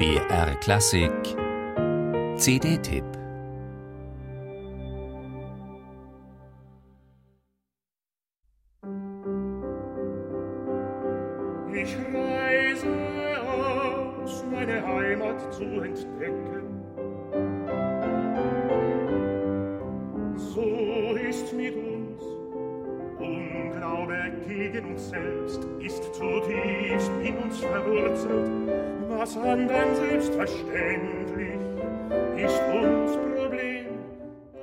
BR 0.00 0.54
Klassik 0.60 1.12
CD-Tipp 2.38 3.04
Ich 11.74 11.96
reise 12.14 12.88
aus, 13.46 14.42
meine 14.50 14.86
Heimat 14.86 15.52
zu 15.52 15.64
entdecken. 15.64 16.64
So 20.38 21.14
ist 21.28 21.52
Unglaube 21.52 21.89
gegen 24.48 24.92
uns 24.92 25.10
selbst 25.10 25.64
ist 25.80 26.02
zutiefst 26.14 27.10
in 27.22 27.36
uns 27.38 27.58
verwurzelt. 27.58 28.50
Was 29.08 29.36
anderen 29.36 29.96
selbstverständlich 29.96 31.58
ist 32.36 32.62
uns 32.72 33.16
Problem. 33.36 33.86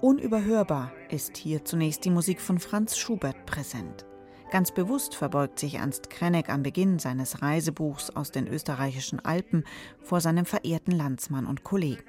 Unüberhörbar 0.00 0.92
ist 1.08 1.36
hier 1.36 1.64
zunächst 1.64 2.04
die 2.04 2.10
Musik 2.10 2.40
von 2.40 2.58
Franz 2.58 2.96
Schubert 2.96 3.46
präsent. 3.46 4.04
Ganz 4.50 4.70
bewusst 4.70 5.14
verbeugt 5.14 5.58
sich 5.58 5.76
Ernst 5.76 6.10
Krenneck 6.10 6.50
am 6.50 6.62
Beginn 6.62 6.98
seines 6.98 7.40
Reisebuchs 7.40 8.10
aus 8.10 8.32
den 8.32 8.46
österreichischen 8.46 9.18
Alpen 9.20 9.64
vor 10.02 10.20
seinem 10.20 10.44
verehrten 10.44 10.92
Landsmann 10.92 11.46
und 11.46 11.64
Kollegen. 11.64 12.02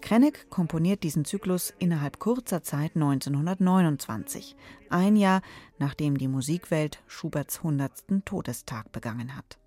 Krenneck 0.00 0.48
komponiert 0.48 1.02
diesen 1.02 1.24
Zyklus 1.24 1.74
innerhalb 1.78 2.18
kurzer 2.18 2.62
Zeit 2.62 2.92
1929, 2.94 4.56
ein 4.88 5.16
Jahr 5.16 5.42
nachdem 5.78 6.16
die 6.16 6.28
Musikwelt 6.28 7.02
Schuberts 7.06 7.58
100. 7.58 8.24
Todestag 8.24 8.90
begangen 8.92 9.36
hat. 9.36 9.58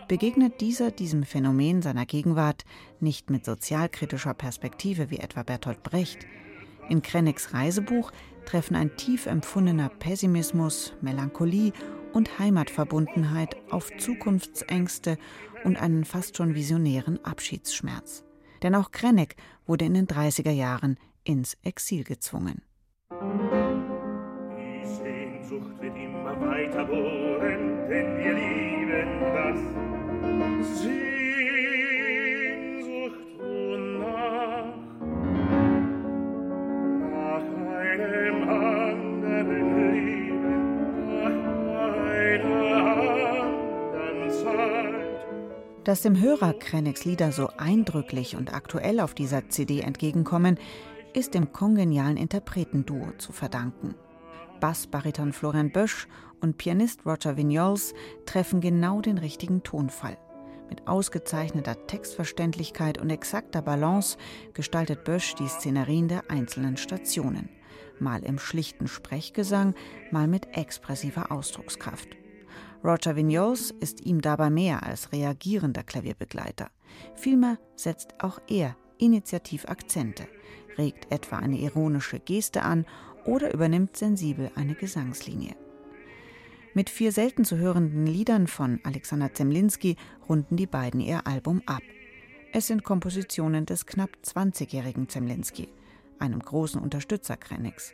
begegnet 0.10 0.60
dieser 0.60 0.92
diesem 0.92 1.24
Phänomen 1.24 1.82
seiner 1.82 2.06
Gegenwart 2.06 2.66
nicht 3.00 3.30
mit 3.30 3.46
sozialkritischer 3.46 4.34
Perspektive 4.34 5.10
wie 5.10 5.20
etwa 5.20 5.44
Bertolt 5.44 5.84
Brecht. 5.84 6.28
In 6.90 7.02
Krennecks 7.02 7.54
Reisebuch 7.54 8.12
treffen 8.46 8.76
ein 8.76 8.98
tief 8.98 9.26
empfundener 9.26 9.88
Pessimismus, 9.88 10.94
Melancholie 11.00 11.72
und 12.12 12.40
Heimatverbundenheit 12.40 13.56
auf 13.72 13.90
Zukunftsängste 13.98 15.18
und 15.64 15.78
einen 15.78 16.04
fast 16.04 16.36
schon 16.36 16.56
visionären 16.56 17.24
Abschiedsschmerz. 17.24 18.26
Denn 18.64 18.76
auch 18.76 18.92
Krenneck 18.92 19.38
wurde 19.66 19.86
in 19.86 19.94
den 19.94 20.08
30er 20.08 20.52
Jahren 20.52 20.98
ins 21.24 21.56
Exil 21.64 22.04
gezwungen. 22.04 22.62
Die 23.22 24.84
Sehnsucht 24.84 25.80
wird 25.80 25.96
immer 25.96 26.42
weiter 26.42 26.84
bohren, 26.86 27.88
denn 27.88 28.18
wir 28.18 28.34
lieben 28.34 29.20
das. 29.36 29.60
Sehnsucht? 30.82 31.02
Nach 37.12 37.46
einem 37.78 38.50
anderen 38.50 39.68
Leben, 39.94 40.56
nach 41.06 41.40
einer 42.10 42.76
anderen 43.84 44.30
Zeit. 44.32 45.84
Dass 45.84 46.02
dem 46.02 46.20
Hörer 46.20 46.54
Krennecks 46.54 47.06
Lieder 47.06 47.32
so 47.32 47.50
eindrücklich 47.58 48.36
und 48.36 48.52
aktuell 48.52 49.00
auf 49.00 49.14
dieser 49.14 49.48
CD 49.50 49.82
entgegenkommen, 49.82 50.58
ist 51.14 51.34
dem 51.34 51.52
kongenialen 51.52 52.18
Interpretenduo 52.18 53.12
zu 53.18 53.32
verdanken. 53.32 53.96
Bassbariton 54.60 55.34
Florian 55.34 55.72
Bösch 55.72 56.08
und 56.40 56.58
Pianist 56.58 57.06
Roger 57.06 57.38
Vignoles 57.38 57.94
treffen 58.26 58.62
genau 58.62 59.02
den 59.02 59.18
richtigen 59.18 59.64
Tonfall. 59.64 60.18
Mit 60.70 60.88
ausgezeichneter 60.88 61.86
Textverständlichkeit 61.88 62.98
und 62.98 63.10
exakter 63.10 63.62
Balance 63.62 64.18
gestaltet 64.54 65.04
Bösch 65.04 65.36
die 65.36 65.48
Szenerien 65.48 66.08
der 66.08 66.30
einzelnen 66.30 66.78
Stationen. 66.78 67.50
Mal 68.00 68.24
im 68.24 68.40
schlichten 68.40 68.88
Sprechgesang, 68.88 69.76
mal 70.12 70.28
mit 70.28 70.58
expressiver 70.58 71.32
Ausdruckskraft. 71.32 72.10
Roger 72.84 73.16
Vignoles 73.16 73.72
ist 73.72 74.06
ihm 74.06 74.22
dabei 74.22 74.50
mehr 74.50 74.84
als 74.84 75.12
reagierender 75.12 75.84
Klavierbegleiter. 75.84 76.70
Vielmehr 77.16 77.58
setzt 77.76 78.24
auch 78.24 78.40
er 78.48 78.76
initiativ 79.02 79.66
Akzente, 79.68 80.28
regt 80.78 81.12
etwa 81.12 81.38
eine 81.38 81.58
ironische 81.58 82.20
Geste 82.20 82.64
an 82.64 82.86
oder 83.26 83.54
übernimmt 83.54 83.98
sensibel 83.98 84.52
eine 84.56 84.76
Gesangslinie. 84.76 85.56
Mit 86.74 86.90
vier 86.90 87.12
selten 87.12 87.44
zu 87.44 87.58
hörenden 87.58 88.08
Liedern 88.08 88.48
von 88.48 88.80
Alexander 88.84 89.34
Zemlinski 89.34 89.98
runden 90.30 90.56
die 90.56 90.68
beiden 90.68 91.02
ihr 91.02 91.28
Album 91.28 91.62
ab. 91.66 91.82
Es 92.54 92.68
sind 92.68 92.84
Kompositionen 92.84 93.66
des 93.66 93.86
knapp 93.86 94.12
20-jährigen 94.24 95.10
Zemlinski, 95.10 95.68
einem 96.20 96.40
großen 96.40 96.82
Unterstützer 96.82 97.36
Krennecks. 97.36 97.94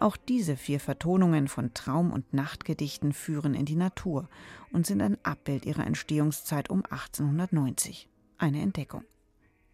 Auch 0.00 0.16
diese 0.16 0.56
vier 0.56 0.78
Vertonungen 0.78 1.48
von 1.48 1.74
Traum- 1.74 2.12
und 2.12 2.32
Nachtgedichten 2.32 3.12
führen 3.12 3.54
in 3.54 3.64
die 3.64 3.74
Natur 3.74 4.28
und 4.72 4.86
sind 4.86 5.02
ein 5.02 5.18
Abbild 5.24 5.66
ihrer 5.66 5.84
Entstehungszeit 5.84 6.70
um 6.70 6.84
1890. 6.84 8.08
Eine 8.38 8.60
Entdeckung. 8.60 9.02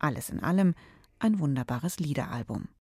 Alles 0.05 0.29
in 0.29 0.41
allem 0.41 0.75
ein 1.19 1.39
wunderbares 1.39 1.99
Liederalbum. 1.99 2.69